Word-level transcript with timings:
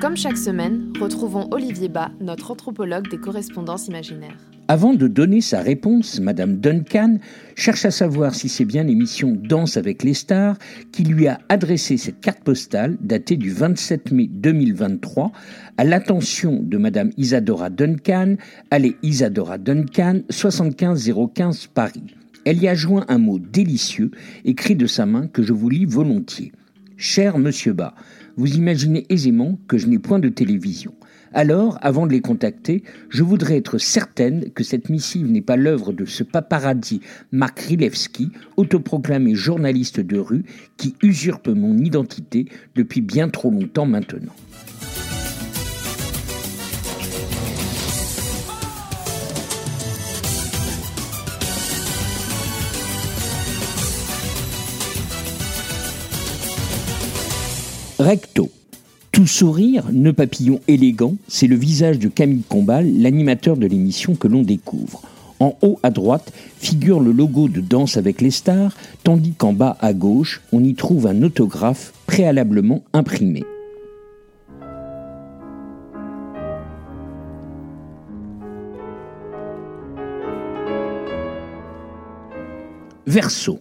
Comme 0.00 0.16
chaque 0.16 0.38
semaine, 0.38 0.94
retrouvons 0.98 1.46
Olivier 1.50 1.90
Bas, 1.90 2.10
notre 2.22 2.52
anthropologue 2.52 3.10
des 3.10 3.18
correspondances 3.18 3.86
imaginaires. 3.86 4.38
Avant 4.66 4.94
de 4.94 5.06
donner 5.06 5.42
sa 5.42 5.60
réponse, 5.60 6.20
Madame 6.20 6.56
Duncan 6.56 7.18
cherche 7.54 7.84
à 7.84 7.90
savoir 7.90 8.34
si 8.34 8.48
c'est 8.48 8.64
bien 8.64 8.82
l'émission 8.82 9.36
Danse 9.36 9.76
avec 9.76 10.02
les 10.02 10.14
stars 10.14 10.56
qui 10.90 11.04
lui 11.04 11.28
a 11.28 11.38
adressé 11.50 11.98
cette 11.98 12.20
carte 12.20 12.42
postale 12.42 12.96
datée 13.02 13.36
du 13.36 13.50
27 13.50 14.10
mai 14.12 14.26
2023 14.32 15.32
à 15.76 15.84
l'attention 15.84 16.62
de 16.62 16.78
Madame 16.78 17.10
Isadora 17.18 17.68
Duncan, 17.68 18.36
allée 18.70 18.96
Isadora 19.02 19.58
Duncan, 19.58 20.20
75015 20.30 21.66
Paris. 21.66 22.16
Elle 22.46 22.62
y 22.62 22.68
a 22.68 22.74
joint 22.74 23.04
un 23.08 23.18
mot 23.18 23.38
délicieux 23.38 24.12
écrit 24.46 24.76
de 24.76 24.86
sa 24.86 25.04
main 25.04 25.26
que 25.26 25.42
je 25.42 25.52
vous 25.52 25.68
lis 25.68 25.84
volontiers. 25.84 26.52
Cher 27.02 27.38
Monsieur 27.38 27.72
Bas, 27.72 27.94
vous 28.36 28.56
imaginez 28.56 29.06
aisément 29.08 29.58
que 29.68 29.78
je 29.78 29.86
n'ai 29.86 29.98
point 29.98 30.18
de 30.18 30.28
télévision. 30.28 30.92
Alors, 31.32 31.78
avant 31.80 32.06
de 32.06 32.12
les 32.12 32.20
contacter, 32.20 32.82
je 33.08 33.22
voudrais 33.22 33.56
être 33.56 33.78
certaine 33.78 34.50
que 34.50 34.62
cette 34.62 34.90
missive 34.90 35.26
n'est 35.26 35.40
pas 35.40 35.56
l'œuvre 35.56 35.94
de 35.94 36.04
ce 36.04 36.24
paparazzi 36.24 37.00
Mark 37.32 37.58
Rilewski, 37.58 38.28
autoproclamé 38.58 39.34
journaliste 39.34 39.98
de 39.98 40.18
rue, 40.18 40.44
qui 40.76 40.94
usurpe 41.02 41.48
mon 41.48 41.78
identité 41.78 42.44
depuis 42.74 43.00
bien 43.00 43.30
trop 43.30 43.50
longtemps 43.50 43.86
maintenant. 43.86 44.34
Recto. 58.10 58.50
Tout 59.12 59.28
sourire, 59.28 59.84
ne 59.92 60.10
papillon 60.10 60.58
élégant, 60.66 61.14
c'est 61.28 61.46
le 61.46 61.54
visage 61.54 62.00
de 62.00 62.08
Camille 62.08 62.42
Combal, 62.42 62.92
l'animateur 62.98 63.56
de 63.56 63.68
l'émission 63.68 64.16
que 64.16 64.26
l'on 64.26 64.42
découvre. 64.42 65.02
En 65.38 65.56
haut 65.62 65.78
à 65.84 65.90
droite 65.90 66.32
figure 66.58 66.98
le 66.98 67.12
logo 67.12 67.48
de 67.48 67.60
Danse 67.60 67.96
avec 67.96 68.20
les 68.20 68.32
stars, 68.32 68.76
tandis 69.04 69.34
qu'en 69.34 69.52
bas 69.52 69.76
à 69.80 69.92
gauche, 69.92 70.40
on 70.50 70.64
y 70.64 70.74
trouve 70.74 71.06
un 71.06 71.22
autographe 71.22 71.92
préalablement 72.06 72.82
imprimé. 72.92 73.44
Verso. 83.06 83.60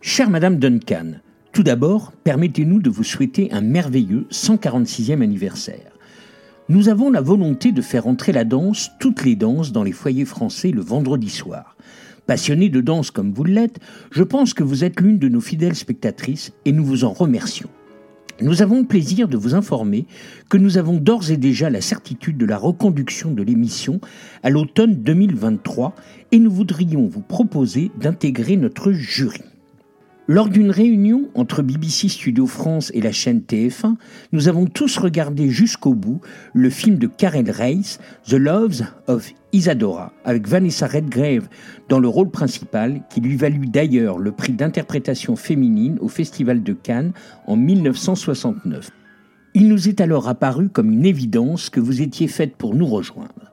Chère 0.00 0.30
Madame 0.30 0.58
Duncan, 0.60 1.14
tout 1.52 1.62
d'abord, 1.62 2.12
permettez-nous 2.24 2.80
de 2.80 2.88
vous 2.88 3.04
souhaiter 3.04 3.52
un 3.52 3.60
merveilleux 3.60 4.26
146e 4.30 5.22
anniversaire. 5.22 5.92
Nous 6.70 6.88
avons 6.88 7.10
la 7.10 7.20
volonté 7.20 7.72
de 7.72 7.82
faire 7.82 8.06
entrer 8.06 8.32
la 8.32 8.44
danse, 8.44 8.90
toutes 8.98 9.24
les 9.24 9.36
danses, 9.36 9.70
dans 9.70 9.82
les 9.82 9.92
foyers 9.92 10.24
français 10.24 10.70
le 10.70 10.80
vendredi 10.80 11.28
soir. 11.28 11.76
Passionné 12.26 12.70
de 12.70 12.80
danse 12.80 13.10
comme 13.10 13.32
vous 13.32 13.44
l'êtes, 13.44 13.80
je 14.10 14.22
pense 14.22 14.54
que 14.54 14.62
vous 14.62 14.82
êtes 14.82 15.00
l'une 15.00 15.18
de 15.18 15.28
nos 15.28 15.42
fidèles 15.42 15.74
spectatrices 15.74 16.52
et 16.64 16.72
nous 16.72 16.84
vous 16.84 17.04
en 17.04 17.12
remercions. 17.12 17.68
Nous 18.40 18.62
avons 18.62 18.80
le 18.80 18.86
plaisir 18.86 19.28
de 19.28 19.36
vous 19.36 19.54
informer 19.54 20.06
que 20.48 20.56
nous 20.56 20.78
avons 20.78 20.96
d'ores 20.96 21.30
et 21.30 21.36
déjà 21.36 21.68
la 21.68 21.82
certitude 21.82 22.38
de 22.38 22.46
la 22.46 22.56
reconduction 22.56 23.30
de 23.30 23.42
l'émission 23.42 24.00
à 24.42 24.48
l'automne 24.48 24.94
2023 24.94 25.94
et 26.32 26.38
nous 26.38 26.50
voudrions 26.50 27.06
vous 27.06 27.20
proposer 27.20 27.90
d'intégrer 28.00 28.56
notre 28.56 28.92
jury. 28.92 29.42
Lors 30.28 30.48
d'une 30.48 30.70
réunion 30.70 31.28
entre 31.34 31.62
BBC 31.62 32.08
Studio 32.08 32.46
France 32.46 32.92
et 32.94 33.00
la 33.00 33.10
chaîne 33.10 33.40
TF1, 33.40 33.96
nous 34.30 34.46
avons 34.46 34.66
tous 34.66 34.96
regardé 34.98 35.50
jusqu'au 35.50 35.94
bout 35.94 36.20
le 36.54 36.70
film 36.70 36.96
de 36.96 37.08
Karen 37.08 37.50
Reis, 37.50 37.98
The 38.28 38.34
Loves 38.34 38.82
of 39.08 39.28
Isadora, 39.52 40.12
avec 40.24 40.46
Vanessa 40.46 40.86
Redgrave 40.86 41.48
dans 41.88 41.98
le 41.98 42.06
rôle 42.06 42.30
principal, 42.30 43.02
qui 43.10 43.20
lui 43.20 43.34
valut 43.34 43.66
d'ailleurs 43.66 44.18
le 44.18 44.30
prix 44.30 44.52
d'interprétation 44.52 45.34
féminine 45.34 45.98
au 46.00 46.06
Festival 46.06 46.62
de 46.62 46.72
Cannes 46.72 47.12
en 47.48 47.56
1969. 47.56 48.90
Il 49.54 49.66
nous 49.66 49.88
est 49.88 50.00
alors 50.00 50.28
apparu 50.28 50.68
comme 50.68 50.92
une 50.92 51.04
évidence 51.04 51.68
que 51.68 51.80
vous 51.80 52.00
étiez 52.00 52.28
faite 52.28 52.54
pour 52.56 52.76
nous 52.76 52.86
rejoindre. 52.86 53.52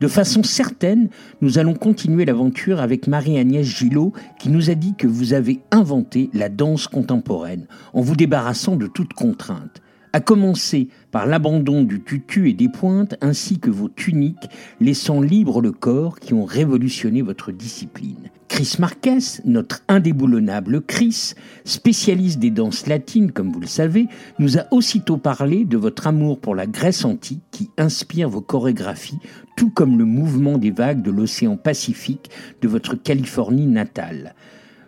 De 0.00 0.08
façon 0.08 0.42
certaine, 0.42 1.08
nous 1.40 1.58
allons 1.58 1.74
continuer 1.74 2.24
l'aventure 2.24 2.80
avec 2.80 3.06
Marie-Agnès 3.06 3.64
Gillot 3.64 4.12
qui 4.38 4.48
nous 4.48 4.70
a 4.70 4.74
dit 4.74 4.94
que 4.96 5.06
vous 5.06 5.32
avez 5.32 5.60
inventé 5.70 6.30
la 6.34 6.48
danse 6.48 6.88
contemporaine 6.88 7.66
en 7.92 8.00
vous 8.00 8.16
débarrassant 8.16 8.76
de 8.76 8.86
toute 8.86 9.12
contrainte 9.12 9.80
à 10.14 10.20
commencer 10.20 10.88
par 11.10 11.26
l'abandon 11.26 11.82
du 11.82 12.00
tutu 12.00 12.48
et 12.48 12.52
des 12.52 12.68
pointes 12.68 13.16
ainsi 13.20 13.58
que 13.58 13.68
vos 13.68 13.88
tuniques, 13.88 14.48
laissant 14.80 15.20
libre 15.20 15.60
le 15.60 15.72
corps 15.72 16.20
qui 16.20 16.34
ont 16.34 16.44
révolutionné 16.44 17.20
votre 17.20 17.50
discipline. 17.50 18.30
Chris 18.54 18.76
Marquez, 18.78 19.18
notre 19.44 19.82
indéboulonnable 19.88 20.80
Chris, 20.80 21.34
spécialiste 21.64 22.38
des 22.38 22.52
danses 22.52 22.86
latines 22.86 23.32
comme 23.32 23.50
vous 23.50 23.58
le 23.58 23.66
savez, 23.66 24.06
nous 24.38 24.58
a 24.58 24.66
aussitôt 24.70 25.16
parlé 25.16 25.64
de 25.64 25.76
votre 25.76 26.06
amour 26.06 26.38
pour 26.38 26.54
la 26.54 26.68
Grèce 26.68 27.04
antique 27.04 27.42
qui 27.50 27.70
inspire 27.78 28.28
vos 28.28 28.42
chorégraphies, 28.42 29.18
tout 29.56 29.70
comme 29.70 29.98
le 29.98 30.04
mouvement 30.04 30.56
des 30.56 30.70
vagues 30.70 31.02
de 31.02 31.10
l'océan 31.10 31.56
Pacifique 31.56 32.30
de 32.62 32.68
votre 32.68 32.94
Californie 32.94 33.66
natale. 33.66 34.36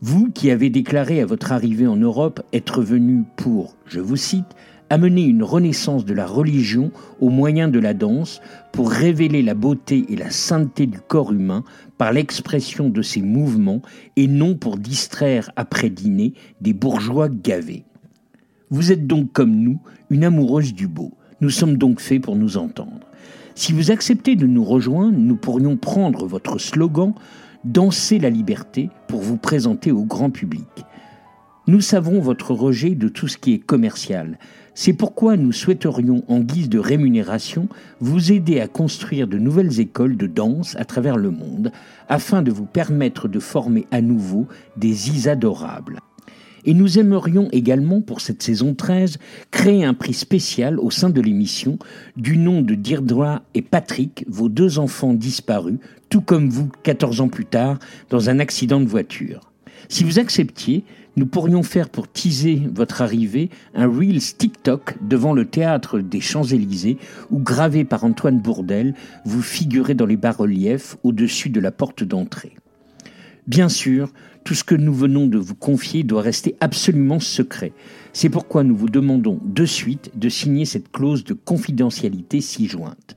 Vous 0.00 0.30
qui 0.30 0.50
avez 0.50 0.70
déclaré 0.70 1.20
à 1.20 1.26
votre 1.26 1.52
arrivée 1.52 1.86
en 1.86 1.96
Europe 1.96 2.40
être 2.54 2.80
venu 2.80 3.24
pour, 3.36 3.76
je 3.84 4.00
vous 4.00 4.16
cite, 4.16 4.56
amener 4.90 5.22
une 5.22 5.42
renaissance 5.42 6.04
de 6.04 6.12
la 6.12 6.26
religion 6.26 6.90
au 7.20 7.30
moyen 7.30 7.68
de 7.68 7.78
la 7.78 7.94
danse 7.94 8.40
pour 8.72 8.90
révéler 8.90 9.42
la 9.42 9.54
beauté 9.54 10.04
et 10.08 10.16
la 10.16 10.30
sainteté 10.30 10.86
du 10.86 10.98
corps 11.00 11.32
humain 11.32 11.64
par 11.96 12.12
l'expression 12.12 12.90
de 12.90 13.00
ses 13.00 13.22
mouvements 13.22 13.82
et 14.16 14.26
non 14.26 14.56
pour 14.56 14.76
distraire 14.76 15.50
après 15.56 15.90
dîner 15.90 16.34
des 16.60 16.72
bourgeois 16.72 17.28
gavés. 17.28 17.84
Vous 18.70 18.92
êtes 18.92 19.06
donc 19.06 19.32
comme 19.32 19.54
nous 19.54 19.80
une 20.10 20.24
amoureuse 20.24 20.74
du 20.74 20.88
beau. 20.88 21.12
Nous 21.40 21.50
sommes 21.50 21.78
donc 21.78 22.00
faits 22.00 22.22
pour 22.22 22.36
nous 22.36 22.56
entendre. 22.56 23.00
Si 23.54 23.72
vous 23.72 23.90
acceptez 23.90 24.36
de 24.36 24.46
nous 24.46 24.64
rejoindre, 24.64 25.16
nous 25.16 25.36
pourrions 25.36 25.76
prendre 25.76 26.26
votre 26.26 26.58
slogan 26.58 27.14
Danser 27.64 28.18
la 28.18 28.30
liberté 28.30 28.88
pour 29.06 29.20
vous 29.20 29.36
présenter 29.36 29.92
au 29.92 30.02
grand 30.04 30.30
public. 30.30 30.66
Nous 31.70 31.80
savons 31.80 32.18
votre 32.18 32.52
rejet 32.52 32.96
de 32.96 33.06
tout 33.06 33.28
ce 33.28 33.38
qui 33.38 33.52
est 33.52 33.60
commercial. 33.60 34.40
C'est 34.74 34.92
pourquoi 34.92 35.36
nous 35.36 35.52
souhaiterions, 35.52 36.24
en 36.26 36.40
guise 36.40 36.68
de 36.68 36.80
rémunération, 36.80 37.68
vous 38.00 38.32
aider 38.32 38.58
à 38.58 38.66
construire 38.66 39.28
de 39.28 39.38
nouvelles 39.38 39.78
écoles 39.78 40.16
de 40.16 40.26
danse 40.26 40.74
à 40.80 40.84
travers 40.84 41.16
le 41.16 41.30
monde, 41.30 41.70
afin 42.08 42.42
de 42.42 42.50
vous 42.50 42.66
permettre 42.66 43.28
de 43.28 43.38
former 43.38 43.86
à 43.92 44.00
nouveau 44.00 44.48
des 44.76 45.10
isadorables. 45.10 46.00
Et 46.64 46.74
nous 46.74 46.98
aimerions 46.98 47.48
également, 47.52 48.00
pour 48.00 48.20
cette 48.20 48.42
saison 48.42 48.74
13, 48.74 49.18
créer 49.52 49.84
un 49.84 49.94
prix 49.94 50.14
spécial 50.14 50.76
au 50.80 50.90
sein 50.90 51.10
de 51.10 51.20
l'émission 51.20 51.78
du 52.16 52.36
nom 52.36 52.62
de 52.62 52.74
Dirdra 52.74 53.42
et 53.54 53.62
Patrick, 53.62 54.24
vos 54.26 54.48
deux 54.48 54.80
enfants 54.80 55.14
disparus, 55.14 55.78
tout 56.08 56.20
comme 56.20 56.50
vous 56.50 56.68
14 56.82 57.20
ans 57.20 57.28
plus 57.28 57.46
tard, 57.46 57.78
dans 58.08 58.28
un 58.28 58.40
accident 58.40 58.80
de 58.80 58.88
voiture. 58.88 59.52
Si 59.88 60.04
vous 60.04 60.18
acceptiez, 60.18 60.84
nous 61.16 61.26
pourrions 61.26 61.62
faire 61.62 61.88
pour 61.88 62.08
teaser 62.08 62.62
votre 62.72 63.02
arrivée 63.02 63.50
un 63.74 63.88
Reels 63.88 64.36
TikTok 64.36 64.96
devant 65.02 65.32
le 65.32 65.44
théâtre 65.44 66.00
des 66.00 66.20
Champs-Élysées 66.20 66.98
où, 67.30 67.38
gravé 67.38 67.84
par 67.84 68.04
Antoine 68.04 68.40
Bourdel, 68.40 68.94
vous 69.24 69.42
figurez 69.42 69.94
dans 69.94 70.06
les 70.06 70.16
bas-reliefs 70.16 70.96
au-dessus 71.02 71.50
de 71.50 71.60
la 71.60 71.72
porte 71.72 72.04
d'entrée. 72.04 72.54
Bien 73.46 73.68
sûr, 73.68 74.12
tout 74.44 74.54
ce 74.54 74.64
que 74.64 74.74
nous 74.74 74.94
venons 74.94 75.26
de 75.26 75.38
vous 75.38 75.54
confier 75.54 76.02
doit 76.02 76.22
rester 76.22 76.56
absolument 76.60 77.20
secret. 77.20 77.72
C'est 78.12 78.28
pourquoi 78.28 78.64
nous 78.64 78.76
vous 78.76 78.88
demandons 78.88 79.40
de 79.44 79.64
suite 79.64 80.12
de 80.14 80.28
signer 80.28 80.64
cette 80.64 80.90
clause 80.90 81.24
de 81.24 81.34
confidentialité 81.34 82.40
ci 82.40 82.66
jointe. 82.66 83.16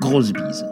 Grosse 0.00 0.32
bise. 0.32 0.64